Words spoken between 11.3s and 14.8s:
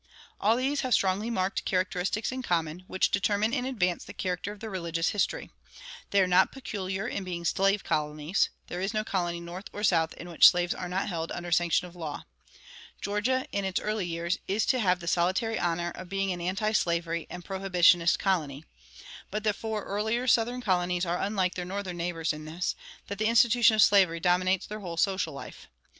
under sanction of law. Georgia, in its early years, is to